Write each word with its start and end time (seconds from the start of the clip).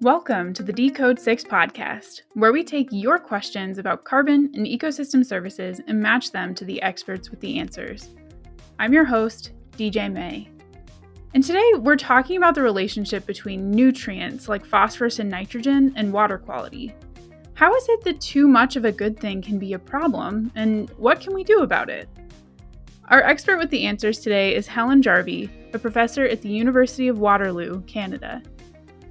Welcome 0.00 0.54
to 0.54 0.62
the 0.62 0.72
Decode 0.72 1.20
6 1.20 1.44
podcast, 1.44 2.22
where 2.32 2.50
we 2.50 2.64
take 2.64 2.88
your 2.90 3.18
questions 3.18 3.76
about 3.76 4.04
carbon 4.04 4.50
and 4.54 4.66
ecosystem 4.66 5.22
services 5.22 5.82
and 5.86 6.00
match 6.00 6.32
them 6.32 6.54
to 6.54 6.64
the 6.64 6.80
experts 6.80 7.30
with 7.30 7.40
the 7.40 7.58
answers. 7.58 8.08
I'm 8.78 8.94
your 8.94 9.04
host, 9.04 9.52
DJ 9.76 10.10
May. 10.10 10.48
And 11.34 11.44
today 11.44 11.72
we're 11.76 11.96
talking 11.96 12.38
about 12.38 12.54
the 12.54 12.62
relationship 12.62 13.26
between 13.26 13.70
nutrients 13.70 14.48
like 14.48 14.64
phosphorus 14.64 15.18
and 15.18 15.28
nitrogen 15.28 15.92
and 15.94 16.10
water 16.10 16.38
quality. 16.38 16.94
How 17.52 17.74
is 17.74 17.86
it 17.90 18.02
that 18.04 18.22
too 18.22 18.48
much 18.48 18.76
of 18.76 18.86
a 18.86 18.92
good 18.92 19.20
thing 19.20 19.42
can 19.42 19.58
be 19.58 19.74
a 19.74 19.78
problem, 19.78 20.50
and 20.54 20.88
what 20.92 21.20
can 21.20 21.34
we 21.34 21.44
do 21.44 21.60
about 21.60 21.90
it? 21.90 22.08
Our 23.08 23.22
expert 23.22 23.58
with 23.58 23.68
the 23.68 23.84
answers 23.84 24.20
today 24.20 24.54
is 24.54 24.66
Helen 24.66 25.02
Jarvie, 25.02 25.50
a 25.74 25.78
professor 25.78 26.24
at 26.24 26.42
the 26.42 26.48
University 26.48 27.08
of 27.08 27.18
Waterloo, 27.18 27.82
Canada. 27.82 28.42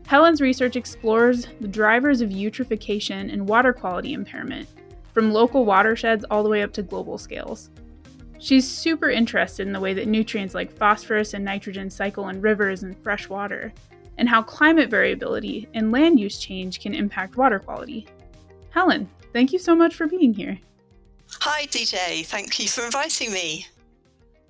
Helen's 0.06 0.42
research 0.42 0.76
explores 0.76 1.48
the 1.62 1.68
drivers 1.68 2.22
of 2.22 2.30
eutrophication 2.30 3.32
and 3.32 3.48
water 3.48 3.74
quality 3.74 4.14
impairment, 4.14 4.68
from 5.14 5.32
local 5.32 5.66
watersheds 5.66 6.26
all 6.32 6.44
the 6.44 6.50
way 6.50 6.64
up 6.64 6.74
to 6.74 6.82
global 6.82 7.18
scales. 7.18 7.70
She's 8.40 8.68
super 8.68 9.10
interested 9.10 9.68
in 9.68 9.74
the 9.74 9.80
way 9.80 9.94
that 9.94 10.08
nutrients 10.08 10.56
like 10.56 10.76
phosphorus 10.76 11.34
and 11.34 11.44
nitrogen 11.44 11.90
cycle 11.90 12.30
in 12.30 12.42
rivers 12.42 12.84
and 12.84 12.98
fresh 13.04 13.30
water, 13.30 13.74
and 14.18 14.28
how 14.28 14.42
climate 14.42 14.90
variability 14.90 15.68
and 15.74 15.92
land 15.92 16.20
use 16.20 16.40
change 16.40 16.80
can 16.80 16.94
impact 16.94 17.38
water 17.38 17.60
quality. 17.60 18.08
Helen, 18.72 19.10
thank 19.34 19.54
you 19.54 19.60
so 19.60 19.76
much 19.76 19.96
for 19.96 20.08
being 20.08 20.34
here. 20.34 20.58
Hi, 21.42 21.66
DJ. 21.68 22.26
Thank 22.26 22.60
you 22.60 22.68
for 22.68 22.86
inviting 22.86 23.32
me. 23.32 23.68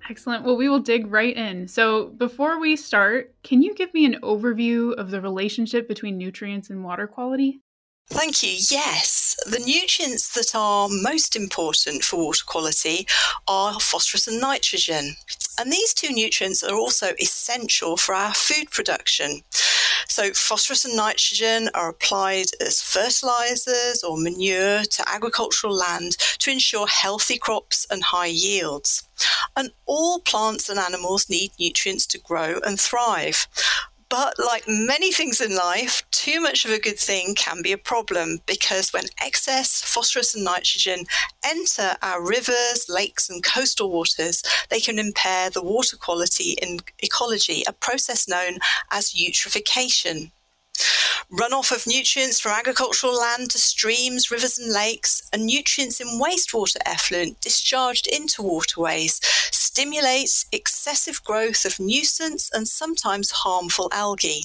Excellent. 0.08 0.44
Well, 0.44 0.56
we 0.56 0.68
will 0.68 0.80
dig 0.80 1.10
right 1.10 1.36
in. 1.36 1.68
So, 1.68 2.06
before 2.08 2.58
we 2.58 2.76
start, 2.76 3.34
can 3.42 3.62
you 3.62 3.74
give 3.74 3.92
me 3.92 4.04
an 4.04 4.18
overview 4.22 4.94
of 4.94 5.10
the 5.10 5.20
relationship 5.20 5.86
between 5.86 6.16
nutrients 6.16 6.70
and 6.70 6.82
water 6.82 7.06
quality? 7.06 7.60
Thank 8.08 8.42
you. 8.42 8.50
Yes, 8.70 9.36
the 9.46 9.60
nutrients 9.60 10.34
that 10.34 10.52
are 10.58 10.88
most 10.90 11.36
important 11.36 12.02
for 12.02 12.24
water 12.24 12.44
quality 12.44 13.06
are 13.46 13.78
phosphorus 13.78 14.26
and 14.26 14.40
nitrogen. 14.40 15.14
And 15.58 15.72
these 15.72 15.94
two 15.94 16.12
nutrients 16.12 16.64
are 16.64 16.74
also 16.74 17.12
essential 17.20 17.96
for 17.96 18.14
our 18.14 18.34
food 18.34 18.70
production. 18.72 19.42
So, 20.08 20.32
phosphorus 20.32 20.84
and 20.84 20.96
nitrogen 20.96 21.68
are 21.74 21.90
applied 21.90 22.46
as 22.60 22.82
fertilizers 22.82 24.02
or 24.02 24.16
manure 24.16 24.82
to 24.82 25.08
agricultural 25.08 25.74
land 25.74 26.16
to 26.38 26.50
ensure 26.50 26.86
healthy 26.86 27.38
crops 27.38 27.86
and 27.90 28.02
high 28.02 28.26
yields. 28.26 29.02
And 29.56 29.70
all 29.86 30.20
plants 30.20 30.68
and 30.68 30.78
animals 30.78 31.28
need 31.28 31.52
nutrients 31.58 32.06
to 32.06 32.18
grow 32.18 32.60
and 32.64 32.80
thrive. 32.80 33.46
But 34.10 34.40
like 34.40 34.64
many 34.66 35.12
things 35.12 35.40
in 35.40 35.54
life, 35.54 36.02
too 36.10 36.40
much 36.40 36.64
of 36.64 36.72
a 36.72 36.80
good 36.80 36.98
thing 36.98 37.36
can 37.36 37.62
be 37.62 37.70
a 37.70 37.78
problem 37.78 38.40
because 38.44 38.92
when 38.92 39.04
excess 39.22 39.80
phosphorus 39.82 40.34
and 40.34 40.44
nitrogen 40.44 41.04
enter 41.44 41.94
our 42.02 42.20
rivers, 42.20 42.86
lakes, 42.88 43.30
and 43.30 43.44
coastal 43.44 43.88
waters, 43.88 44.42
they 44.68 44.80
can 44.80 44.98
impair 44.98 45.48
the 45.48 45.62
water 45.62 45.96
quality 45.96 46.56
in 46.60 46.80
ecology, 46.98 47.62
a 47.68 47.72
process 47.72 48.26
known 48.26 48.58
as 48.90 49.12
eutrophication. 49.12 50.32
Runoff 51.32 51.70
of 51.70 51.86
nutrients 51.86 52.40
from 52.40 52.50
agricultural 52.52 53.16
land 53.16 53.52
to 53.52 53.58
streams, 53.58 54.32
rivers, 54.32 54.58
and 54.58 54.72
lakes, 54.72 55.22
and 55.32 55.46
nutrients 55.46 56.00
in 56.00 56.20
wastewater 56.20 56.78
effluent 56.84 57.40
discharged 57.40 58.08
into 58.08 58.42
waterways 58.42 59.20
stimulates 59.52 60.46
excessive 60.50 61.22
growth 61.22 61.64
of 61.64 61.78
nuisance 61.78 62.50
and 62.52 62.66
sometimes 62.66 63.30
harmful 63.30 63.88
algae. 63.92 64.42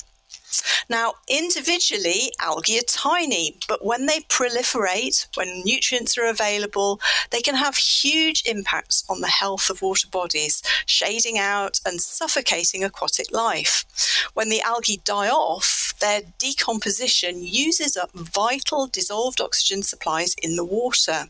Now, 0.90 1.16
individually, 1.28 2.32
algae 2.40 2.78
are 2.80 2.84
tiny, 2.88 3.58
but 3.68 3.84
when 3.84 4.06
they 4.06 4.20
proliferate, 4.22 5.28
when 5.36 5.64
nutrients 5.64 6.18
are 6.18 6.26
available, 6.26 7.00
they 7.32 7.42
can 7.42 7.56
have 7.56 7.76
huge 7.76 8.44
impacts 8.46 9.04
on 9.10 9.22
the 9.22 9.28
health 9.28 9.70
of 9.70 9.82
water 9.82 10.08
bodies, 10.08 10.62
shading 10.86 11.40
out 11.40 11.80
and 11.86 12.00
suffocating 12.00 12.84
aquatic 12.84 13.32
life. 13.32 13.86
When 14.34 14.50
the 14.50 14.62
algae 14.62 15.02
die 15.04 15.30
off, 15.30 15.94
their 16.00 16.22
decomposition 16.38 17.42
uses 17.42 17.98
up 17.98 18.12
vital 18.14 18.88
dissolved 18.88 19.42
oxygen 19.42 19.82
supplies 19.82 20.36
in 20.42 20.56
the 20.56 20.66
water, 20.66 21.26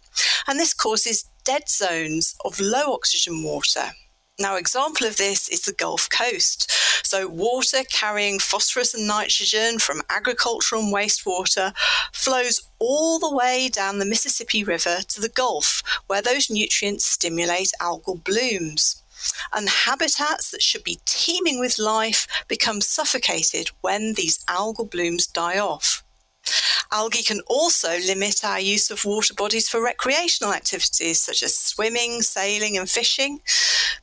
and 0.47 0.59
this 0.59 0.73
causes 0.73 1.29
dead 1.43 1.69
zones 1.69 2.35
of 2.43 2.59
low 2.59 2.93
oxygen 2.93 3.43
water. 3.43 3.91
Now, 4.37 4.57
example 4.57 5.07
of 5.07 5.15
this 5.15 5.47
is 5.47 5.61
the 5.61 5.71
Gulf 5.71 6.09
Coast. 6.09 6.69
So, 7.05 7.27
water 7.27 7.83
carrying 7.89 8.39
phosphorus 8.39 8.93
and 8.93 9.07
nitrogen 9.07 9.79
from 9.79 10.01
agricultural 10.09 10.81
and 10.81 10.93
wastewater 10.93 11.73
flows 12.11 12.61
all 12.77 13.17
the 13.17 13.33
way 13.33 13.69
down 13.69 13.99
the 13.99 14.05
Mississippi 14.05 14.61
River 14.61 14.97
to 15.07 15.21
the 15.21 15.29
Gulf, 15.29 15.81
where 16.07 16.21
those 16.21 16.49
nutrients 16.49 17.05
stimulate 17.05 17.71
algal 17.79 18.21
blooms. 18.21 19.01
And 19.53 19.69
habitats 19.69 20.51
that 20.51 20.61
should 20.61 20.83
be 20.83 20.99
teeming 21.05 21.59
with 21.61 21.79
life 21.79 22.27
become 22.49 22.81
suffocated 22.81 23.69
when 23.79 24.13
these 24.15 24.43
algal 24.45 24.89
blooms 24.89 25.27
die 25.27 25.59
off. 25.59 26.04
Algae 26.91 27.23
can 27.23 27.41
also 27.47 27.97
limit 27.99 28.43
our 28.43 28.59
use 28.59 28.89
of 28.91 29.05
water 29.05 29.33
bodies 29.33 29.67
for 29.67 29.81
recreational 29.81 30.53
activities 30.53 31.21
such 31.21 31.43
as 31.43 31.57
swimming, 31.57 32.21
sailing, 32.21 32.77
and 32.77 32.89
fishing. 32.89 33.41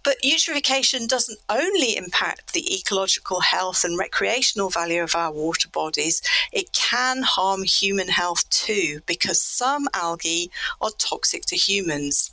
But 0.02 0.16
eutrophication 0.24 1.08
doesn't 1.08 1.38
only 1.48 1.96
impact 1.96 2.52
the 2.52 2.74
ecological 2.74 3.40
health 3.40 3.84
and 3.84 3.98
recreational 3.98 4.68
value 4.68 5.02
of 5.02 5.14
our 5.14 5.32
water 5.32 5.68
bodies, 5.68 6.22
it 6.52 6.72
can 6.72 7.22
harm 7.22 7.62
human 7.62 8.08
health 8.08 8.48
too, 8.50 9.00
because 9.06 9.40
some 9.40 9.88
algae 9.94 10.50
are 10.80 10.90
toxic 10.98 11.44
to 11.46 11.56
humans. 11.56 12.32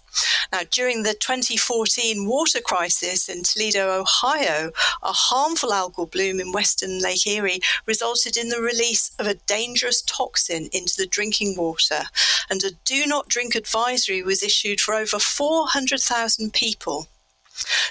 Now, 0.52 0.62
during 0.70 1.04
the 1.04 1.14
2014 1.14 2.26
water 2.26 2.60
crisis 2.60 3.30
in 3.30 3.44
Toledo, 3.44 4.00
Ohio, 4.00 4.72
a 5.04 5.12
harmful 5.12 5.72
algal 5.72 6.10
bloom 6.10 6.40
in 6.40 6.52
western 6.52 7.00
Lake 7.00 7.28
Erie 7.28 7.60
resulted 7.86 8.36
in 8.38 8.50
the 8.50 8.62
release 8.62 9.12
of 9.20 9.28
a 9.28 9.36
dangerous 9.36 10.02
toxin 10.02 10.70
into 10.72 10.96
the 10.98 11.08
drinking 11.08 11.56
water, 11.56 12.04
and 12.50 12.64
a 12.64 12.72
do 12.86 13.06
not 13.06 13.30
drink 13.30 13.56
advisory 13.56 14.24
was 14.24 14.44
issued 14.44 14.82
for 14.82 14.96
over 14.96 15.20
400,000 15.20 16.54
people. 16.54 17.08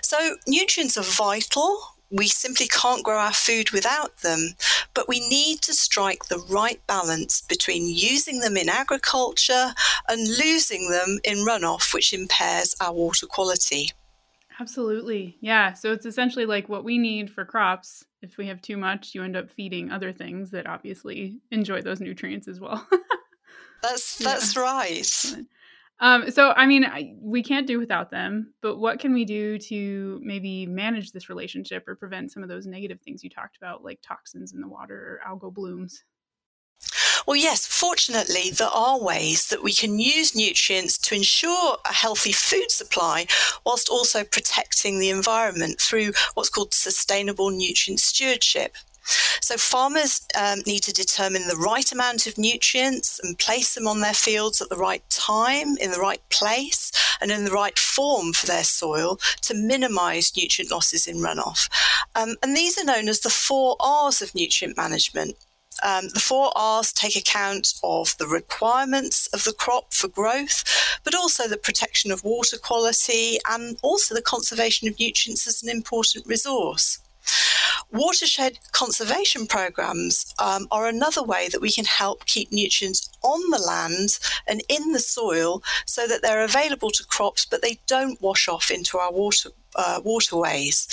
So, 0.02 0.36
nutrients 0.46 0.96
are 0.96 1.02
vital 1.02 1.97
we 2.10 2.26
simply 2.26 2.66
can't 2.68 3.04
grow 3.04 3.18
our 3.18 3.32
food 3.32 3.70
without 3.70 4.18
them, 4.18 4.54
but 4.94 5.08
we 5.08 5.20
need 5.28 5.60
to 5.62 5.74
strike 5.74 6.24
the 6.24 6.42
right 6.48 6.80
balance 6.86 7.42
between 7.42 7.86
using 7.86 8.40
them 8.40 8.56
in 8.56 8.68
agriculture 8.68 9.74
and 10.08 10.38
losing 10.38 10.90
them 10.90 11.18
in 11.24 11.38
runoff, 11.38 11.92
which 11.92 12.12
impairs 12.12 12.74
our 12.80 12.92
water 12.92 13.26
quality. 13.26 13.92
Absolutely. 14.60 15.36
Yeah. 15.40 15.74
So 15.74 15.92
it's 15.92 16.06
essentially 16.06 16.46
like 16.46 16.68
what 16.68 16.84
we 16.84 16.98
need 16.98 17.30
for 17.30 17.44
crops. 17.44 18.04
If 18.22 18.36
we 18.36 18.48
have 18.48 18.60
too 18.60 18.76
much, 18.76 19.14
you 19.14 19.22
end 19.22 19.36
up 19.36 19.50
feeding 19.50 19.92
other 19.92 20.12
things 20.12 20.50
that 20.50 20.66
obviously 20.66 21.38
enjoy 21.50 21.82
those 21.82 22.00
nutrients 22.00 22.48
as 22.48 22.58
well. 22.58 22.86
that's 23.82 24.18
that's 24.18 24.56
yeah. 24.56 24.62
right. 24.62 25.36
Um, 26.00 26.30
so, 26.30 26.52
I 26.52 26.66
mean, 26.66 26.84
I, 26.84 27.14
we 27.20 27.42
can't 27.42 27.66
do 27.66 27.78
without 27.78 28.10
them, 28.10 28.54
but 28.62 28.76
what 28.76 29.00
can 29.00 29.12
we 29.12 29.24
do 29.24 29.58
to 29.58 30.20
maybe 30.22 30.64
manage 30.66 31.10
this 31.10 31.28
relationship 31.28 31.88
or 31.88 31.96
prevent 31.96 32.30
some 32.30 32.42
of 32.42 32.48
those 32.48 32.66
negative 32.66 33.00
things 33.00 33.24
you 33.24 33.30
talked 33.30 33.56
about, 33.56 33.82
like 33.82 34.00
toxins 34.00 34.52
in 34.52 34.60
the 34.60 34.68
water 34.68 35.20
or 35.20 35.28
algal 35.28 35.52
blooms? 35.52 36.04
Well, 37.26 37.36
yes, 37.36 37.66
fortunately, 37.66 38.50
there 38.52 38.68
are 38.68 38.98
ways 38.98 39.48
that 39.48 39.62
we 39.62 39.72
can 39.72 39.98
use 39.98 40.34
nutrients 40.34 40.96
to 40.98 41.14
ensure 41.14 41.76
a 41.84 41.92
healthy 41.92 42.32
food 42.32 42.70
supply 42.70 43.26
whilst 43.66 43.88
also 43.90 44.24
protecting 44.24 44.98
the 44.98 45.10
environment 45.10 45.80
through 45.80 46.12
what's 46.34 46.48
called 46.48 46.72
sustainable 46.72 47.50
nutrient 47.50 48.00
stewardship. 48.00 48.76
So 49.40 49.56
farmers 49.56 50.26
um, 50.38 50.60
need 50.66 50.82
to 50.84 50.92
determine 50.92 51.48
the 51.48 51.56
right 51.56 51.90
amount 51.92 52.26
of 52.26 52.38
nutrients 52.38 53.20
and 53.22 53.38
place 53.38 53.74
them 53.74 53.86
on 53.86 54.00
their 54.00 54.14
fields 54.14 54.60
at 54.60 54.68
the 54.68 54.76
right 54.76 55.02
time, 55.10 55.76
in 55.78 55.90
the 55.90 56.00
right 56.00 56.20
place, 56.28 56.92
and 57.20 57.30
in 57.30 57.44
the 57.44 57.50
right 57.50 57.78
form 57.78 58.32
for 58.32 58.46
their 58.46 58.64
soil 58.64 59.18
to 59.42 59.54
minimize 59.54 60.36
nutrient 60.36 60.70
losses 60.70 61.06
in 61.06 61.16
runoff. 61.16 61.68
Um, 62.14 62.36
and 62.42 62.56
these 62.56 62.78
are 62.78 62.84
known 62.84 63.08
as 63.08 63.20
the 63.20 63.30
four 63.30 63.76
R's 63.80 64.22
of 64.22 64.34
nutrient 64.34 64.76
management. 64.76 65.36
Um, 65.82 66.08
the 66.12 66.20
four 66.20 66.50
R's 66.56 66.92
take 66.92 67.16
account 67.16 67.74
of 67.84 68.16
the 68.18 68.26
requirements 68.26 69.28
of 69.28 69.44
the 69.44 69.52
crop 69.52 69.94
for 69.94 70.08
growth, 70.08 70.64
but 71.04 71.14
also 71.14 71.46
the 71.46 71.56
protection 71.56 72.10
of 72.10 72.24
water 72.24 72.58
quality 72.58 73.38
and 73.48 73.78
also 73.82 74.14
the 74.14 74.22
conservation 74.22 74.88
of 74.88 74.98
nutrients 74.98 75.46
as 75.46 75.62
an 75.62 75.68
important 75.68 76.26
resource. 76.26 76.98
Watershed 77.90 78.58
conservation 78.72 79.46
programs 79.46 80.34
um, 80.38 80.66
are 80.70 80.86
another 80.86 81.22
way 81.22 81.48
that 81.48 81.62
we 81.62 81.70
can 81.70 81.86
help 81.86 82.26
keep 82.26 82.52
nutrients 82.52 83.10
on 83.22 83.40
the 83.50 83.58
land 83.58 84.18
and 84.46 84.62
in 84.68 84.92
the 84.92 85.00
soil 85.00 85.62
so 85.86 86.06
that 86.06 86.20
they're 86.20 86.44
available 86.44 86.90
to 86.90 87.04
crops, 87.04 87.46
but 87.46 87.62
they 87.62 87.78
don't 87.86 88.20
wash 88.20 88.46
off 88.46 88.70
into 88.70 88.98
our 88.98 89.12
water 89.12 89.50
uh, 89.74 90.00
waterways. 90.04 90.86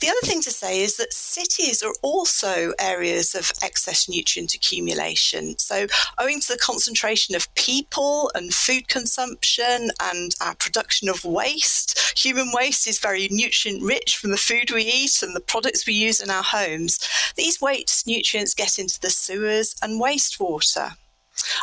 The 0.00 0.08
other 0.08 0.20
thing 0.22 0.42
to 0.42 0.50
say 0.52 0.80
is 0.80 0.96
that 0.96 1.12
cities 1.12 1.82
are 1.82 1.94
also 2.02 2.72
areas 2.78 3.34
of 3.34 3.50
excess 3.62 4.08
nutrient 4.08 4.54
accumulation. 4.54 5.58
So, 5.58 5.88
owing 6.18 6.38
to 6.40 6.48
the 6.52 6.58
concentration 6.58 7.34
of 7.34 7.52
people 7.56 8.30
and 8.32 8.54
food 8.54 8.86
consumption 8.86 9.90
and 10.00 10.36
our 10.40 10.54
production 10.54 11.08
of 11.08 11.24
waste, 11.24 12.16
human 12.16 12.52
waste 12.52 12.86
is 12.86 13.00
very 13.00 13.26
nutrient 13.32 13.82
rich 13.82 14.16
from 14.16 14.30
the 14.30 14.36
food 14.36 14.70
we 14.70 14.84
eat 14.84 15.20
and 15.20 15.34
the 15.34 15.40
products 15.40 15.84
we 15.84 15.94
use 15.94 16.20
in 16.20 16.30
our 16.30 16.44
homes. 16.44 17.00
These 17.34 17.60
waste 17.60 18.06
nutrients 18.06 18.54
get 18.54 18.78
into 18.78 19.00
the 19.00 19.10
sewers 19.10 19.74
and 19.82 20.00
wastewater. 20.00 20.92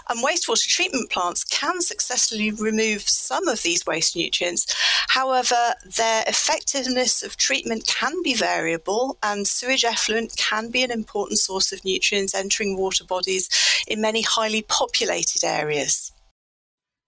And 0.09 0.23
wastewater 0.23 0.67
treatment 0.67 1.09
plants 1.09 1.43
can 1.43 1.81
successfully 1.81 2.51
remove 2.51 3.01
some 3.07 3.47
of 3.47 3.63
these 3.63 3.85
waste 3.85 4.15
nutrients. 4.15 4.73
However, 5.09 5.73
their 5.97 6.23
effectiveness 6.27 7.23
of 7.23 7.37
treatment 7.37 7.87
can 7.87 8.21
be 8.23 8.33
variable, 8.33 9.17
and 9.23 9.47
sewage 9.47 9.85
effluent 9.85 10.35
can 10.37 10.71
be 10.71 10.83
an 10.83 10.91
important 10.91 11.39
source 11.39 11.71
of 11.71 11.83
nutrients 11.85 12.35
entering 12.35 12.77
water 12.77 13.03
bodies 13.03 13.49
in 13.87 14.01
many 14.01 14.21
highly 14.21 14.61
populated 14.61 15.43
areas. 15.43 16.11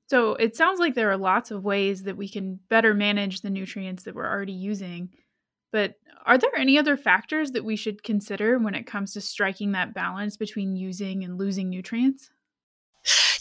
So 0.10 0.36
it 0.36 0.56
sounds 0.56 0.80
like 0.80 0.96
there 0.96 1.12
are 1.12 1.18
lots 1.18 1.52
of 1.52 1.66
ways 1.66 2.04
that 2.04 2.16
we 2.16 2.30
can 2.30 2.60
better 2.70 2.94
manage 2.94 3.42
the 3.42 3.50
nutrients 3.50 4.04
that 4.04 4.16
we're 4.16 4.30
already 4.30 4.54
using. 4.54 5.10
But 5.74 5.96
are 6.26 6.38
there 6.38 6.56
any 6.56 6.78
other 6.78 6.96
factors 6.96 7.52
that 7.52 7.66
we 7.66 7.76
should 7.76 8.04
consider 8.04 8.58
when 8.58 8.74
it 8.74 8.88
comes 8.88 9.14
to 9.14 9.22
striking 9.22 9.74
that 9.74 9.94
balance 9.94 10.38
between 10.38 10.78
using 10.78 11.26
and 11.26 11.38
losing 11.38 11.70
nutrients? 11.70 12.30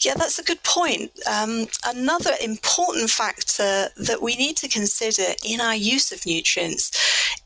Yeah, 0.01 0.13
that's 0.15 0.39
a 0.39 0.43
good 0.43 0.61
point. 0.63 1.11
Um, 1.29 1.67
another 1.85 2.31
important 2.43 3.09
factor 3.09 3.87
that 3.97 4.21
we 4.21 4.35
need 4.35 4.57
to 4.57 4.67
consider 4.67 5.33
in 5.43 5.59
our 5.59 5.75
use 5.75 6.11
of 6.11 6.25
nutrients 6.25 6.91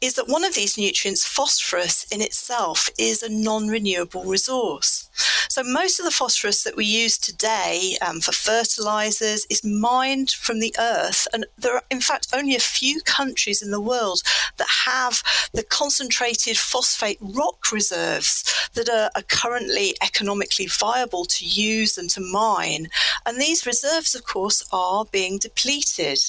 is 0.02 0.16
that 0.16 0.28
one 0.28 0.44
of 0.44 0.56
these 0.56 0.78
nutrients, 0.78 1.26
phosphorus 1.26 2.06
in 2.12 2.22
itself, 2.22 2.90
is 2.98 3.22
a 3.22 3.30
non 3.30 3.68
renewable 3.68 4.24
resource. 4.24 5.10
So, 5.48 5.64
most 5.64 6.00
of 6.00 6.06
the 6.06 6.12
phosphorus 6.12 6.64
that 6.64 6.76
we 6.76 6.86
use 6.86 7.18
today 7.18 7.98
um, 8.02 8.20
for 8.20 8.32
fertilizers 8.32 9.46
is 9.50 9.64
mined 9.64 10.32
from 10.32 10.60
the 10.60 10.74
earth. 10.80 11.28
And 11.34 11.46
there 11.58 11.76
are, 11.76 11.84
in 11.92 12.02
fact, 12.02 12.28
only 12.34 12.56
a 12.56 12.60
few 12.60 13.02
countries 13.02 13.62
in 13.62 13.72
the 13.72 13.82
world 13.82 14.22
that 14.58 14.68
have 14.86 15.22
the 15.54 15.64
concentrated 15.64 16.58
phosphate 16.58 17.20
rock 17.22 17.72
reserves 17.72 18.70
that 18.74 18.90
are, 18.90 19.12
are 19.16 19.24
currently 19.24 19.96
economically 20.02 20.68
viable 20.68 21.26
to 21.26 21.46
use 21.46 21.98
and 21.98 22.10
to 22.12 22.22
mine. 22.22 22.88
And 23.26 23.40
these 23.40 23.66
reserves, 23.66 24.16
of 24.16 24.24
course, 24.26 24.68
are 24.72 25.06
being 25.12 25.38
depleted. 25.38 26.20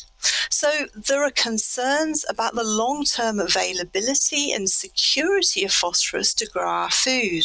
So 0.50 0.86
there 0.94 1.24
are 1.24 1.30
concerns 1.30 2.24
about 2.28 2.54
the 2.54 2.64
long 2.64 3.04
term 3.04 3.40
availability 3.40 4.52
and 4.52 4.68
security 4.68 5.64
of 5.64 5.72
phosphorus 5.72 6.34
to 6.34 6.46
grow 6.46 6.68
our 6.68 6.90
food. 6.90 7.44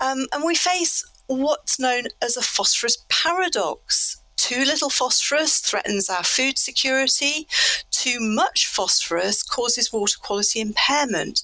Um, 0.00 0.26
and 0.32 0.44
we 0.44 0.54
face 0.54 1.04
what's 1.26 1.78
known 1.78 2.04
as 2.22 2.36
a 2.36 2.42
phosphorus 2.42 3.04
paradox. 3.08 4.17
Too 4.38 4.64
little 4.64 4.88
phosphorus 4.88 5.58
threatens 5.58 6.08
our 6.08 6.22
food 6.22 6.58
security. 6.58 7.48
Too 7.90 8.18
much 8.20 8.68
phosphorus 8.68 9.42
causes 9.42 9.92
water 9.92 10.16
quality 10.22 10.60
impairment. 10.60 11.42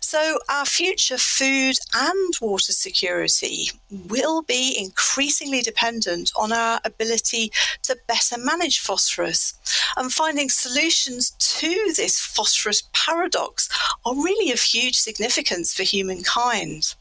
So, 0.00 0.38
our 0.48 0.64
future 0.64 1.18
food 1.18 1.76
and 1.94 2.34
water 2.40 2.72
security 2.72 3.70
will 4.08 4.40
be 4.40 4.74
increasingly 4.76 5.60
dependent 5.60 6.32
on 6.34 6.50
our 6.50 6.80
ability 6.84 7.52
to 7.82 7.96
better 8.08 8.38
manage 8.38 8.80
phosphorus. 8.80 9.54
And 9.98 10.10
finding 10.10 10.48
solutions 10.48 11.32
to 11.58 11.92
this 11.94 12.18
phosphorus 12.18 12.82
paradox 12.94 13.68
are 14.06 14.14
really 14.14 14.50
of 14.50 14.60
huge 14.60 14.96
significance 14.96 15.74
for 15.74 15.82
humankind. 15.82 16.94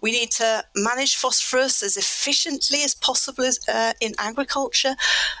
We 0.00 0.12
need 0.12 0.30
to 0.32 0.64
manage 0.76 1.16
phosphorus 1.16 1.82
as 1.82 1.96
efficiently 1.96 2.82
as 2.84 2.94
possible 2.94 3.50
uh, 3.68 3.92
in 4.00 4.14
agriculture, 4.18 4.94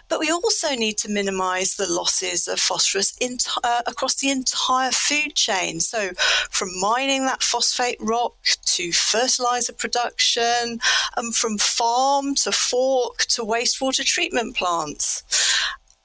but 0.08 0.20
we 0.20 0.30
also 0.30 0.74
need 0.74 0.98
to 0.98 1.10
minimize 1.10 1.76
the 1.76 1.90
losses 1.90 2.48
of 2.48 2.58
phosphorus 2.58 3.16
in, 3.20 3.38
uh, 3.62 3.82
across 3.86 4.16
the 4.16 4.30
entire 4.30 4.90
food 4.90 5.34
chain. 5.34 5.80
So, 5.80 6.10
from 6.50 6.68
mining 6.80 7.24
that 7.26 7.42
phosphate 7.42 7.98
rock 8.00 8.34
to 8.66 8.92
fertilizer 8.92 9.72
production, 9.72 10.80
and 11.16 11.34
from 11.34 11.58
farm 11.58 12.34
to 12.36 12.52
fork 12.52 13.18
to 13.26 13.42
wastewater 13.42 14.04
treatment 14.04 14.56
plants 14.56 15.22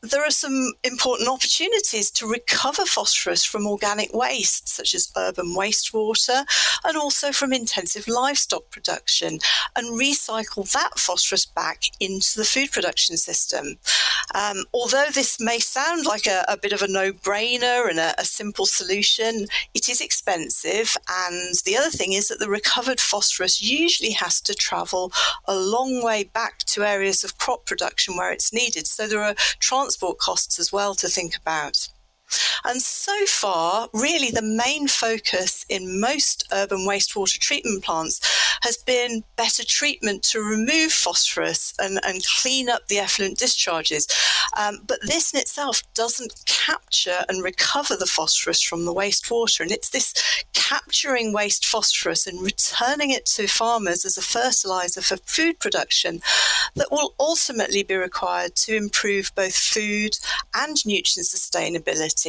there 0.03 0.23
are 0.25 0.31
some 0.31 0.73
important 0.83 1.29
opportunities 1.29 2.11
to 2.11 2.27
recover 2.27 2.85
phosphorus 2.85 3.45
from 3.45 3.65
organic 3.65 4.13
waste, 4.13 4.67
such 4.67 4.93
as 4.93 5.11
urban 5.15 5.55
wastewater, 5.55 6.45
and 6.83 6.97
also 6.97 7.31
from 7.31 7.53
intensive 7.53 8.09
livestock 8.09 8.69
production, 8.69 9.39
and 9.77 9.99
recycle 9.99 10.69
that 10.73 10.99
phosphorus 10.99 11.45
back 11.45 11.83
into 12.01 12.37
the 12.37 12.43
food 12.43 12.71
production 12.71 13.15
system. 13.15 13.77
Um, 14.33 14.63
although 14.73 15.09
this 15.13 15.39
may 15.39 15.59
sound 15.59 16.05
like 16.05 16.25
a, 16.25 16.45
a 16.47 16.57
bit 16.57 16.73
of 16.73 16.81
a 16.81 16.87
no 16.87 17.11
brainer 17.11 17.89
and 17.89 17.99
a, 17.99 18.19
a 18.19 18.25
simple 18.25 18.65
solution, 18.65 19.47
it 19.73 19.89
is 19.89 20.01
expensive. 20.01 20.95
And 21.09 21.55
the 21.65 21.77
other 21.77 21.89
thing 21.89 22.13
is 22.13 22.27
that 22.27 22.39
the 22.39 22.49
recovered 22.49 22.99
phosphorus 22.99 23.61
usually 23.61 24.11
has 24.11 24.41
to 24.41 24.53
travel 24.53 25.11
a 25.45 25.55
long 25.55 26.03
way 26.03 26.23
back 26.23 26.59
to 26.59 26.83
areas 26.83 27.23
of 27.23 27.37
crop 27.37 27.65
production 27.65 28.15
where 28.17 28.31
it's 28.31 28.53
needed. 28.53 28.87
So 28.87 29.07
there 29.07 29.23
are 29.23 29.35
transport 29.59 30.17
costs 30.19 30.59
as 30.59 30.71
well 30.71 30.95
to 30.95 31.07
think 31.07 31.35
about. 31.35 31.89
And 32.65 32.81
so 32.81 33.25
far, 33.25 33.89
really 33.93 34.31
the 34.31 34.41
main 34.41 34.87
focus 34.87 35.65
in 35.69 35.99
most 35.99 36.47
urban 36.51 36.87
wastewater 36.87 37.39
treatment 37.39 37.83
plants 37.83 38.19
has 38.61 38.77
been 38.77 39.23
better 39.35 39.63
treatment 39.65 40.23
to 40.23 40.39
remove 40.39 40.91
phosphorus 40.91 41.73
and, 41.79 41.99
and 42.05 42.23
clean 42.41 42.69
up 42.69 42.87
the 42.87 42.99
effluent 42.99 43.37
discharges. 43.37 44.07
Um, 44.57 44.79
but 44.87 44.99
this 45.01 45.33
in 45.33 45.39
itself 45.39 45.81
doesn't 45.93 46.45
capture 46.45 47.25
and 47.27 47.43
recover 47.43 47.95
the 47.95 48.05
phosphorus 48.05 48.61
from 48.61 48.85
the 48.85 48.93
wastewater. 48.93 49.61
And 49.61 49.71
it's 49.71 49.89
this 49.89 50.13
capturing 50.53 51.33
waste 51.33 51.65
phosphorus 51.65 52.25
and 52.25 52.41
returning 52.41 53.11
it 53.11 53.25
to 53.25 53.47
farmers 53.47 54.05
as 54.05 54.17
a 54.17 54.21
fertilizer 54.21 55.01
for 55.01 55.17
food 55.17 55.59
production 55.59 56.21
that 56.75 56.91
will 56.91 57.13
ultimately 57.19 57.83
be 57.83 57.95
required 57.95 58.55
to 58.55 58.75
improve 58.75 59.31
both 59.35 59.55
food 59.55 60.17
and 60.55 60.77
nutrient 60.85 61.27
sustainability, 61.27 62.22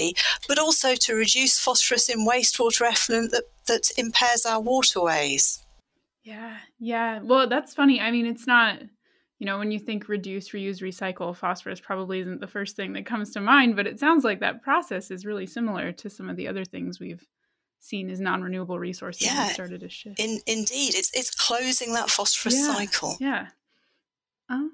but 0.49 0.59
also 0.59 0.95
to 0.95 1.15
reduce 1.15 1.59
phosphorus 1.59 2.09
in 2.09 2.27
wastewater 2.27 2.87
effluent 2.87 3.31
that, 3.31 3.45
that 3.67 3.91
impairs 3.97 4.47
our 4.47 4.61
waterways. 4.61 5.65
Yeah, 6.23 6.57
yeah. 6.79 7.21
Well, 7.23 7.49
that's 7.49 7.75
funny. 7.75 8.01
I 8.01 8.11
mean, 8.11 8.27
it's 8.27 8.47
not, 8.47 8.81
you 9.39 9.47
know, 9.47 9.59
when 9.59 9.71
you 9.71 9.79
think 9.79 10.09
reduce, 10.09 10.51
reuse, 10.51 10.81
recycle, 10.81 11.37
phosphorus 11.37 11.81
probably 11.81 12.21
isn't 12.21 12.41
the 12.41 12.47
first 12.47 12.77
thing 12.77 12.95
that 12.95 13.07
comes 13.07 13.33
to 13.33 13.41
mind, 13.41 13.77
but 13.77 13.87
it 13.87 14.01
sounds 14.01 14.25
like 14.25 14.41
that 14.41 14.63
process 14.63 15.11
is 15.11 15.27
really 15.27 15.47
similar 15.47 15.93
to 15.93 16.09
some 16.09 16.31
of 16.31 16.37
the 16.37 16.49
other 16.49 16.65
things 16.65 16.99
we've 16.99 17.27
seen 17.81 18.09
as 18.09 18.19
non-renewable 18.19 18.79
resources 18.79 19.27
yeah, 19.27 19.49
started 19.49 19.81
to 19.81 19.91
shift. 19.91 20.19
In, 20.19 20.41
indeed, 20.47 20.95
it's 20.95 21.11
it's 21.13 21.31
closing 21.31 21.93
that 21.93 22.09
phosphorus 22.09 22.57
yeah, 22.57 22.75
cycle. 22.75 23.17
Yeah. 23.21 23.49
Uh, 24.49 24.69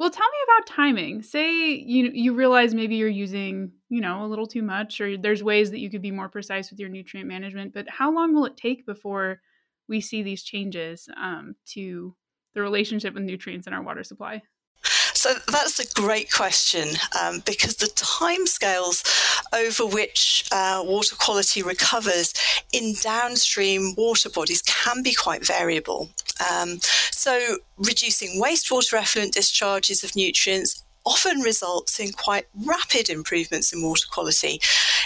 well, 0.00 0.08
tell 0.08 0.26
me 0.26 0.38
about 0.44 0.66
timing. 0.66 1.22
Say 1.22 1.74
you 1.74 2.10
you 2.14 2.32
realize 2.34 2.72
maybe 2.72 2.96
you're 2.96 3.06
using 3.06 3.72
you 3.90 4.00
know 4.00 4.24
a 4.24 4.28
little 4.28 4.46
too 4.46 4.62
much, 4.62 4.98
or 4.98 5.18
there's 5.18 5.42
ways 5.42 5.70
that 5.72 5.80
you 5.80 5.90
could 5.90 6.00
be 6.00 6.10
more 6.10 6.30
precise 6.30 6.70
with 6.70 6.80
your 6.80 6.88
nutrient 6.88 7.28
management. 7.28 7.74
But 7.74 7.86
how 7.90 8.10
long 8.10 8.34
will 8.34 8.46
it 8.46 8.56
take 8.56 8.86
before 8.86 9.42
we 9.88 10.00
see 10.00 10.22
these 10.22 10.42
changes 10.42 11.06
um, 11.20 11.54
to 11.74 12.16
the 12.54 12.62
relationship 12.62 13.12
with 13.12 13.24
nutrients 13.24 13.66
in 13.66 13.74
our 13.74 13.82
water 13.82 14.02
supply? 14.02 14.40
So 14.82 15.34
that's 15.48 15.78
a 15.78 16.00
great 16.00 16.32
question 16.32 16.88
um, 17.22 17.42
because 17.44 17.76
the 17.76 17.88
timescales 17.88 19.04
over 19.52 19.84
which 19.84 20.48
uh, 20.50 20.82
water 20.82 21.14
quality 21.14 21.62
recovers 21.62 22.32
in 22.72 22.94
downstream 23.02 23.94
water 23.98 24.30
bodies 24.30 24.62
can 24.62 25.02
be 25.02 25.12
quite 25.12 25.46
variable. 25.46 26.08
Um, 26.50 26.78
so 27.20 27.58
reducing 27.76 28.40
wastewater 28.40 28.94
effluent 28.94 29.34
discharges 29.34 30.02
of 30.02 30.16
nutrients 30.16 30.82
often 31.04 31.40
results 31.40 32.00
in 32.00 32.12
quite 32.12 32.46
rapid 32.66 33.08
improvements 33.10 33.72
in 33.72 33.82
water 33.82 34.06
quality. 34.10 34.60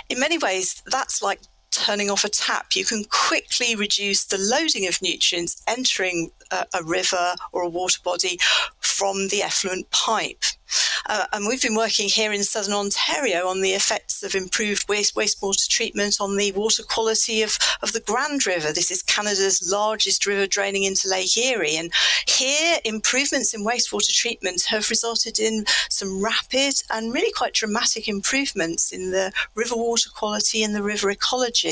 In 0.09 0.21
many 0.21 0.39
ways, 0.39 0.83
that's 0.87 1.23
like 1.23 1.41
turning 1.75 2.11
off 2.11 2.25
a 2.25 2.29
tap, 2.29 2.75
you 2.75 2.85
can 2.85 3.05
quickly 3.05 3.75
reduce 3.75 4.25
the 4.25 4.39
loading 4.39 4.87
of 4.87 5.03
nutrients 5.03 5.63
entering 5.67 6.31
a, 6.51 6.65
a 6.75 6.85
river 6.85 7.35
or 7.53 7.63
a 7.63 7.69
water 7.69 8.01
body 8.03 8.39
from 8.81 9.29
the 9.29 9.43
effluent 9.43 9.91
pipe. 9.91 10.45
Uh, 11.07 11.27
and 11.33 11.47
we've 11.47 11.63
been 11.63 11.77
working 11.77 12.09
here 12.09 12.33
in 12.33 12.43
southern 12.43 12.75
Ontario 12.75 13.47
on 13.47 13.61
the 13.61 13.73
effects 13.73 14.23
of 14.23 14.35
improved 14.35 14.89
waste 14.89 15.15
wastewater 15.15 15.69
treatment 15.69 16.17
on 16.21 16.37
the 16.37 16.53
water 16.53 16.83
quality 16.83 17.43
of, 17.43 17.57
of 17.83 17.93
the 17.93 18.01
Grand 18.01 18.47
River. 18.47 18.73
This 18.73 18.91
is 18.91 19.03
Canada's 19.03 19.69
largest 19.71 20.27
river 20.27 20.47
draining 20.47 20.85
into 20.85 21.09
Lake 21.09 21.37
Erie. 21.37 21.77
And 21.77 21.93
here, 22.27 22.79
improvements 22.85 23.53
in 23.53 23.65
wastewater 23.65 24.15
treatment 24.15 24.65
have 24.69 24.89
resulted 24.91 25.39
in 25.39 25.65
some 25.91 26.23
rapid 26.23 26.75
and 26.91 27.13
really 27.13 27.33
quite 27.33 27.53
dramatic 27.53 28.09
improvements 28.09 28.93
in 28.93 29.11
the 29.11 29.33
river 29.55 29.77
water 29.77 30.11
quality 30.15 30.63
and 30.63 30.75
the 30.75 30.83
river 30.83 31.11
ecology. 31.11 31.64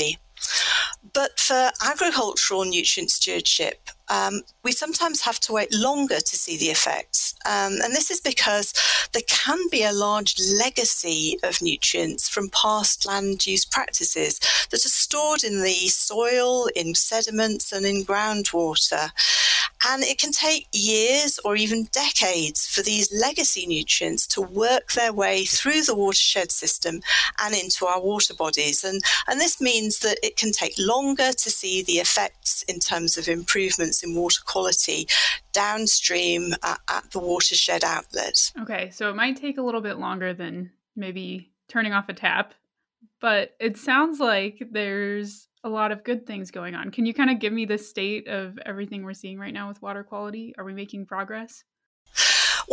But 1.13 1.39
for 1.39 1.71
agricultural 1.83 2.65
nutrient 2.65 3.11
stewardship, 3.11 3.89
um, 4.09 4.41
we 4.63 4.71
sometimes 4.71 5.21
have 5.21 5.39
to 5.41 5.53
wait 5.53 5.73
longer 5.73 6.19
to 6.19 6.35
see 6.35 6.57
the 6.57 6.65
effects. 6.65 7.33
Um, 7.45 7.79
and 7.83 7.93
this 7.93 8.11
is 8.11 8.21
because 8.21 8.73
there 9.13 9.23
can 9.27 9.59
be 9.69 9.83
a 9.83 9.91
large 9.91 10.35
legacy 10.59 11.37
of 11.43 11.61
nutrients 11.61 12.29
from 12.29 12.49
past 12.49 13.05
land 13.05 13.45
use 13.45 13.65
practices 13.65 14.39
that 14.71 14.85
are 14.85 14.89
stored 14.89 15.43
in 15.43 15.61
the 15.61 15.87
soil, 15.87 16.67
in 16.75 16.95
sediments, 16.95 17.71
and 17.71 17.85
in 17.85 18.03
groundwater. 18.03 19.11
And 19.85 20.01
it 20.03 20.17
can 20.17 20.31
take 20.31 20.67
years 20.71 21.39
or 21.43 21.57
even 21.57 21.89
decades 21.91 22.65
for 22.65 22.81
these 22.81 23.11
legacy 23.13 23.65
nutrients 23.65 24.25
to 24.27 24.41
work 24.41 24.93
their 24.93 25.11
way 25.11 25.43
through 25.43 25.81
the 25.81 25.95
watershed 25.95 26.51
system 26.51 27.01
and 27.41 27.53
into 27.53 27.85
our 27.85 27.99
water 27.99 28.33
bodies. 28.33 28.83
And, 28.83 29.01
and 29.27 29.41
this 29.41 29.59
means 29.59 29.99
that 29.99 30.19
it 30.23 30.37
can 30.37 30.53
take 30.53 30.75
longer 30.77 31.33
to 31.33 31.51
see 31.51 31.83
the 31.83 31.93
effects 31.93 32.63
in 32.63 32.79
terms 32.79 33.17
of 33.17 33.27
improvements 33.27 33.92
in 34.01 34.15
water 34.15 34.41
quality 34.45 35.07
downstream 35.51 36.53
at, 36.63 36.79
at 36.89 37.11
the 37.11 37.19
watershed 37.19 37.83
outlet. 37.83 38.51
Okay, 38.61 38.89
so 38.89 39.09
it 39.09 39.15
might 39.15 39.35
take 39.35 39.57
a 39.57 39.61
little 39.61 39.81
bit 39.81 39.99
longer 39.99 40.33
than 40.33 40.71
maybe 40.95 41.51
turning 41.67 41.93
off 41.93 42.09
a 42.09 42.13
tap, 42.13 42.53
but 43.21 43.55
it 43.59 43.77
sounds 43.77 44.19
like 44.19 44.63
there's 44.71 45.47
a 45.63 45.69
lot 45.69 45.91
of 45.91 46.03
good 46.03 46.25
things 46.25 46.51
going 46.51 46.75
on. 46.75 46.91
Can 46.91 47.05
you 47.05 47.13
kind 47.13 47.29
of 47.29 47.39
give 47.39 47.53
me 47.53 47.65
the 47.65 47.77
state 47.77 48.27
of 48.27 48.57
everything 48.65 49.03
we're 49.03 49.13
seeing 49.13 49.39
right 49.39 49.53
now 49.53 49.67
with 49.67 49.81
water 49.81 50.03
quality? 50.03 50.53
Are 50.57 50.65
we 50.65 50.73
making 50.73 51.05
progress? 51.05 51.63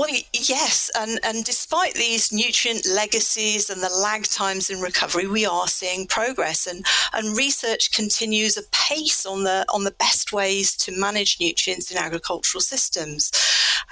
Well, 0.01 0.17
yes, 0.33 0.91
and, 0.99 1.21
and 1.23 1.45
despite 1.45 1.93
these 1.93 2.33
nutrient 2.33 2.87
legacies 2.87 3.69
and 3.69 3.83
the 3.83 3.91
lag 3.91 4.25
times 4.25 4.71
in 4.71 4.81
recovery, 4.81 5.27
we 5.27 5.45
are 5.45 5.69
seeing 5.69 6.07
progress, 6.07 6.67
and, 6.67 6.87
and 7.13 7.37
research 7.37 7.93
continues 7.93 8.57
apace 8.57 9.27
on 9.27 9.45
the 9.45 9.67
on 9.75 9.85
the 9.85 9.91
best 9.91 10.33
ways 10.33 10.75
to 10.79 10.99
manage 10.99 11.37
nutrients 11.39 11.91
in 11.91 11.99
agricultural 11.99 12.63
systems. 12.63 13.31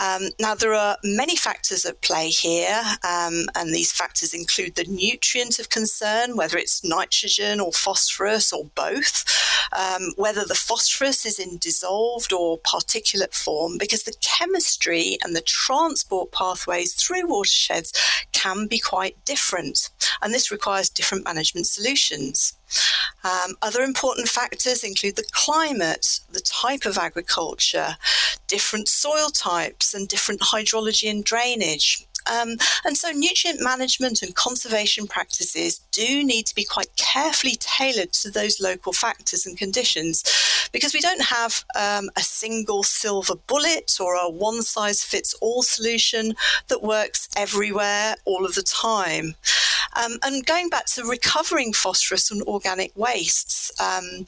Um, 0.01 0.29
now, 0.41 0.55
there 0.55 0.75
are 0.75 0.97
many 1.03 1.37
factors 1.37 1.85
at 1.85 2.01
play 2.03 2.29
here, 2.29 2.83
um, 3.05 3.47
and 3.57 3.75
these 3.75 3.93
factors 3.93 4.33
include 4.33 4.77
the 4.77 4.85
nutrient 4.85 5.59
of 5.59 5.71
concern, 5.71 6.37
whether 6.37 6.57
it's 6.57 6.85
nitrogen 6.85 7.61
or 7.61 7.73
phosphorus 7.73 8.53
or 8.53 8.67
both, 8.75 9.25
um, 9.73 10.13
whether 10.17 10.45
the 10.45 10.55
phosphorus 10.55 11.27
is 11.27 11.39
in 11.39 11.59
dissolved 11.59 12.33
or 12.33 12.59
particulate 12.61 13.35
form, 13.35 13.77
because 13.79 14.05
the 14.05 14.15
chemistry 14.21 15.19
and 15.25 15.35
the 15.35 15.43
transport 15.43 16.31
pathways 16.33 16.95
through 16.95 17.27
watersheds 17.27 17.93
can 18.39 18.67
be 18.67 18.79
quite 18.79 19.17
different, 19.25 19.91
and 20.23 20.33
this 20.33 20.51
requires 20.51 20.89
different 20.89 21.25
management 21.25 21.67
solutions. 21.67 22.55
Um, 23.25 23.57
other 23.63 23.83
important 23.83 24.29
factors 24.29 24.85
include 24.85 25.17
the 25.17 25.29
climate, 25.33 26.21
the 26.31 26.41
type 26.41 26.85
of 26.85 26.99
agriculture, 26.99 27.97
different 28.47 28.89
soil 28.89 29.29
types, 29.31 29.95
and 29.95 30.07
different 30.09 30.41
hydrology 30.41 31.11
and 31.11 31.25
drainage. 31.25 32.07
Um, 32.31 32.57
and 32.85 32.97
so, 32.97 33.11
nutrient 33.11 33.61
management 33.61 34.23
and 34.23 34.35
conservation 34.35 35.07
practices 35.07 35.81
do 35.93 36.25
need 36.25 36.47
to 36.47 36.55
be 36.55 36.65
quite 36.65 36.95
carefully 36.97 37.57
tailored 37.59 38.13
to 38.15 38.31
those 38.31 38.61
local 38.61 38.93
factors 38.93 39.47
and 39.47 39.57
conditions 39.57 40.23
because 40.73 40.95
we 40.95 41.01
don't 41.01 41.23
have 41.23 41.65
um, 41.77 42.11
a 42.17 42.21
single 42.21 42.83
silver 42.83 43.35
bullet 43.47 43.93
or 44.01 44.15
a 44.15 44.29
one 44.29 44.63
size 44.63 45.03
fits 45.03 45.35
all 45.41 45.63
solution 45.63 46.35
that 46.69 46.83
works 46.83 47.29
everywhere 47.37 48.17
all 48.25 48.45
of 48.45 48.55
the 48.55 48.63
time. 48.63 49.35
Um, 49.97 50.19
and 50.23 50.45
going 50.45 50.69
back 50.69 50.87
to 50.87 51.05
recovering 51.05 51.73
phosphorus 51.73 52.31
and 52.31 52.43
organic 52.43 52.93
wastes, 52.97 53.73
um, 53.81 54.27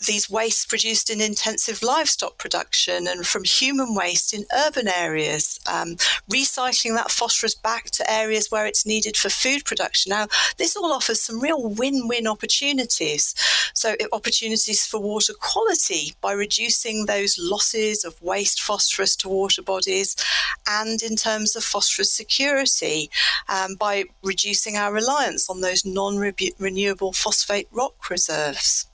these 0.00 0.28
wastes 0.28 0.66
produced 0.66 1.08
in 1.08 1.20
intensive 1.20 1.82
livestock 1.82 2.36
production 2.38 3.06
and 3.06 3.26
from 3.26 3.44
human 3.44 3.94
waste 3.94 4.34
in 4.34 4.44
urban 4.66 4.88
areas, 4.88 5.58
um, 5.66 5.96
recycling 6.30 6.94
that 6.94 7.10
phosphorus 7.10 7.54
back 7.54 7.86
to 7.86 8.10
areas 8.10 8.50
where 8.50 8.66
it's 8.66 8.84
needed 8.84 9.16
for 9.16 9.30
food 9.30 9.64
production. 9.64 10.10
Now, 10.10 10.26
this 10.58 10.76
all 10.76 10.92
offers 10.92 11.22
some 11.22 11.40
real 11.40 11.62
win 11.62 12.08
win 12.08 12.26
opportunities. 12.26 13.34
So, 13.74 13.94
opportunities 14.12 14.86
for 14.86 15.00
water 15.00 15.32
quality 15.38 16.12
by 16.20 16.32
reducing 16.32 17.06
those 17.06 17.38
losses 17.38 18.04
of 18.04 18.20
waste 18.20 18.62
phosphorus 18.62 19.16
to 19.16 19.28
water 19.28 19.62
bodies, 19.62 20.16
and 20.68 21.02
in 21.02 21.16
terms 21.16 21.56
of 21.56 21.64
phosphorus 21.64 22.12
security 22.12 23.10
um, 23.48 23.74
by 23.76 24.04
reducing 24.22 24.76
our 24.76 24.92
reliance 24.92 25.48
on 25.48 25.60
those 25.60 25.84
non 25.84 26.18
renewable 26.58 27.12
phosphate 27.12 27.68
rock 27.72 28.10
reserves. 28.10 28.86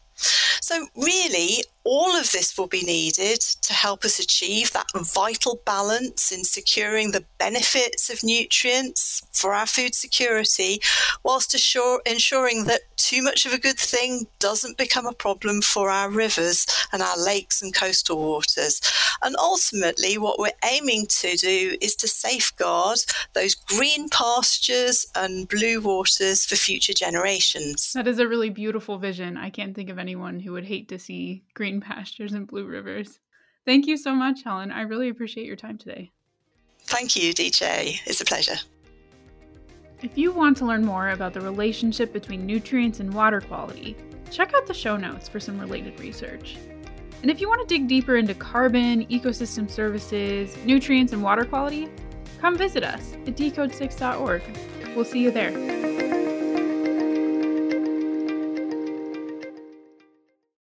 So, 0.61 0.87
really, 0.97 1.65
all 1.91 2.17
of 2.17 2.31
this 2.31 2.57
will 2.57 2.69
be 2.69 2.83
needed 2.83 3.41
to 3.41 3.73
help 3.73 4.05
us 4.05 4.21
achieve 4.21 4.71
that 4.71 4.87
vital 4.95 5.61
balance 5.67 6.31
in 6.31 6.45
securing 6.45 7.11
the 7.11 7.25
benefits 7.37 8.09
of 8.09 8.23
nutrients 8.23 9.27
for 9.33 9.53
our 9.53 9.67
food 9.67 9.93
security, 9.93 10.81
whilst 11.25 11.53
assure, 11.53 12.01
ensuring 12.07 12.63
that 12.67 12.83
too 12.97 13.21
much 13.25 13.45
of 13.45 13.53
a 13.53 13.59
good 13.59 13.79
thing 13.79 14.25
doesn't 14.39 14.79
become 14.79 15.05
a 15.05 15.13
problem 15.13 15.61
for 15.61 15.91
our 15.91 16.09
rivers 16.09 16.65
and 16.93 17.03
our 17.03 17.19
lakes 17.19 17.61
and 17.61 17.75
coastal 17.75 18.21
waters. 18.21 18.81
And 19.25 19.35
ultimately, 19.41 20.17
what 20.17 20.39
we're 20.39 20.53
aiming 20.65 21.07
to 21.07 21.37
do 21.37 21.77
is 21.81 21.97
to 21.97 22.07
safeguard 22.07 23.01
those 23.33 23.57
green 23.57 24.09
pastures 24.11 25.07
and 25.17 25.49
blue 25.49 25.81
waters 25.81 26.45
for 26.45 26.55
future 26.55 26.95
generations. 26.95 27.93
That 27.95 28.07
is 28.07 28.21
a 28.21 28.29
really 28.29 28.51
beautiful 28.51 28.99
vision. 28.99 29.37
I 29.37 29.51
can't 29.51 29.75
think 29.75 29.91
of 29.91 29.99
anyone 29.99 30.39
who 30.39 30.53
would 30.53 30.67
hate 30.67 30.89
to 30.91 30.99
see 30.99 31.43
green 31.55 31.80
green 31.81 31.97
pastures 31.97 32.33
and 32.33 32.47
blue 32.47 32.65
rivers. 32.65 33.21
Thank 33.67 33.87
you 33.87 33.97
so 33.97 34.15
much, 34.15 34.43
Helen. 34.43 34.71
I 34.71 34.83
really 34.83 35.09
appreciate 35.09 35.47
your 35.47 35.57
time 35.57 35.79
today. 35.79 36.11
Thank 36.83 37.17
you, 37.17 37.33
DJ. 37.35 38.01
It's 38.07 38.21
a 38.21 38.25
pleasure. 38.25 38.57
If 40.03 40.17
you 40.17 40.33
want 40.33 40.57
to 40.59 40.67
learn 40.67 40.85
more 40.85 41.11
about 41.11 41.35
the 41.35 41.41
relationship 41.41 42.13
between 42.13 42.47
nutrients 42.47 43.01
and 43.01 43.13
water 43.13 43.41
quality, 43.41 43.97
check 44.31 44.55
out 44.55 44.67
the 44.67 44.75
show 44.75 44.97
notes 44.97 45.29
for 45.29 45.39
some 45.39 45.61
related 45.61 46.01
research. 46.01 46.57
And 47.23 47.31
if 47.31 47.39
you 47.41 47.49
want 47.49 47.61
to 47.61 47.67
dig 47.67 47.87
deeper 47.87 48.17
into 48.17 48.35
carbon, 48.35 49.07
ecosystem 49.07 49.71
services, 49.71 50.57
nutrients, 50.65 51.13
and 51.13 51.23
water 51.23 51.45
quality, 51.45 51.89
come 52.41 52.57
visit 52.57 52.83
us 52.83 53.13
at 53.27 53.37
decode6.org. 53.37 54.43
We'll 54.97 55.05
see 55.05 55.21
you 55.21 55.31
there. 55.31 56.10